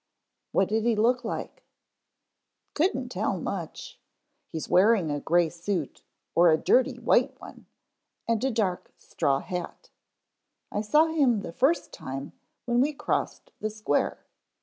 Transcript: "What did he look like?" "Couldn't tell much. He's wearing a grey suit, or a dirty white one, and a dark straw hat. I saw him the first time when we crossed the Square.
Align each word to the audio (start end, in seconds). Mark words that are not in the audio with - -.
"What 0.51 0.67
did 0.69 0.83
he 0.83 0.95
look 0.95 1.23
like?" 1.23 1.63
"Couldn't 2.73 3.09
tell 3.09 3.37
much. 3.39 3.99
He's 4.47 4.67
wearing 4.67 5.11
a 5.11 5.19
grey 5.19 5.47
suit, 5.47 6.01
or 6.33 6.49
a 6.49 6.57
dirty 6.57 6.97
white 6.97 7.39
one, 7.39 7.67
and 8.27 8.43
a 8.43 8.49
dark 8.49 8.91
straw 8.97 9.41
hat. 9.41 9.91
I 10.71 10.81
saw 10.81 11.05
him 11.05 11.41
the 11.41 11.53
first 11.53 11.93
time 11.93 12.31
when 12.65 12.81
we 12.81 12.93
crossed 12.93 13.51
the 13.59 13.69
Square. 13.69 14.25